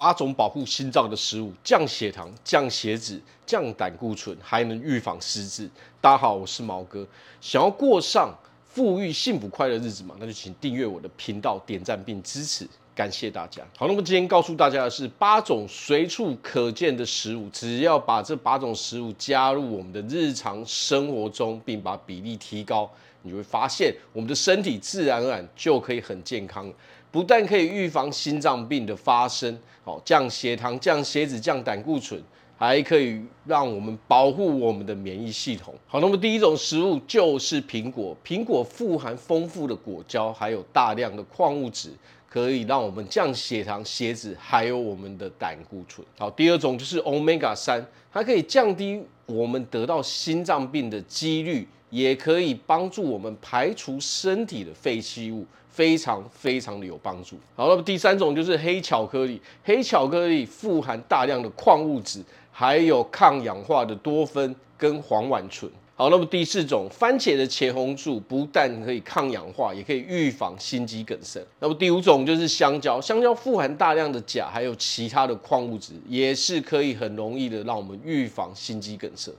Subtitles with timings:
[0.00, 5.68] 八种保护心脏的食物，降血糖、降血脂、降胆固醇，还能预防失智。
[6.00, 7.06] 大家好，我是毛哥。
[7.38, 8.34] 想要过上
[8.64, 10.14] 富裕、幸福、快乐日子嘛？
[10.18, 13.62] 那就请订阅我的频道，点赞并支持，感谢大家。
[13.76, 22.90] 好，那么今天告诉大家的是八种随处可见的食物，只要把这八种食物加入我们的日常生活中，并把比例提高，
[23.20, 26.72] 你会发现我们的身体自然而然就可以很健康。
[27.10, 32.22] 不但可以预防心脏病的发生，哦，降血糖、降血脂、降胆固醇，
[32.56, 35.74] 还可以让我们保护我们的免疫系统。
[35.86, 38.16] 好，那么第一种食物就是苹果。
[38.24, 41.90] 苹果富含丰富的果胶，还有大量的矿物质，
[42.28, 46.06] 可以让我们降血糖、血脂，还有我们的胆固醇。
[46.16, 51.66] 好，第二种就是 Omega 三，它可以降低我们得到心脏病的几率。
[51.90, 57.36] 也可以帮助我们排除身体的废弃物，非常非常的有帮助。
[57.54, 59.40] 好，那么第三种就是黑巧克力。
[59.62, 65.70] 黑巧克力富含大量的矿物质，还有抗氧化的多酚跟黄烷醇。
[65.96, 71.38] 好，那么第四种，番茄的茄红素不但可以抗氧化，也可以预防心肌梗塞。
[71.58, 79.30] 那么第五种就是香蕉，香蕉富含大量的钾，还有其他的矿物质，也是可以很容易的让我们预防心肌梗塞。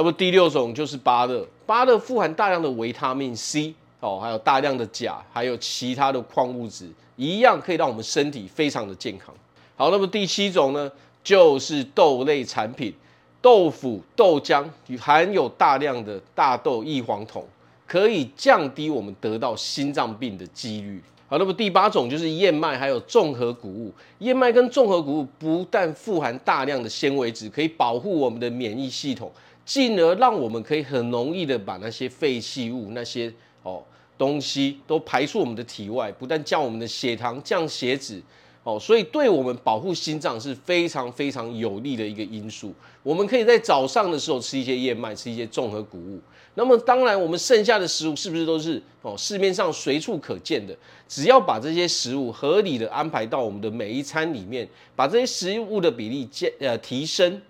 [0.00, 9.34] 那么第六种就是芭乐，芭乐富含大量的维他命 C 哦，还有大量的钾，还有其他的矿物质，一样可以让我们身体非常的健康。
[9.76, 10.90] 好，那么第七种呢，
[11.22, 12.94] 就是豆类产品，
[13.42, 14.64] 豆腐、豆浆
[14.98, 17.44] 含有大量的大豆异黄酮，
[17.86, 21.02] 可以降低我们得到心脏病的几率。
[21.28, 23.92] 好，那么第八种就是燕麦，还有综合谷物。
[24.20, 29.30] 燕麦跟综合谷物不但富含大量的纤维质，可以保护我们的免疫系统。
[29.64, 33.82] 进而让我们可以很容易的把那些废弃物、那些哦
[34.18, 38.20] 东西都排出我们的体外，不但降我们的血糖、降血脂，
[38.62, 42.74] 哦，所以对我们保护心脏是非常非常有利的一个因素。
[43.02, 46.20] 我们可以在早上的时候吃一些燕麦，吃一些综合谷物。
[46.56, 50.76] 那么当然，我们剩下的食物是不是都是哦市面上随处可见的？
[51.08, 57.40] 只要把这些食物合理的安排到我们的每一餐里面，把这些食物的比例减呃提升，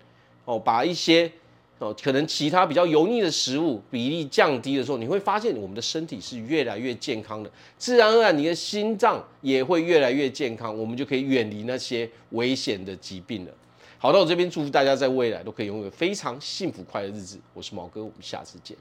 [0.45, 1.29] 哦，把一些。
[1.81, 13.51] 哦，可能其他比较油腻的食物比例降低的时候，你会发现我们的身体是越来越健康的，自然而然你的心脏也会越来越健康，我们就可以远离那些危险的疾病了。
[13.97, 17.39] 好，那我这边祝福大家在未来都可以拥有非常幸福快乐的日子。
[17.55, 18.77] 我是毛哥，我们下次见。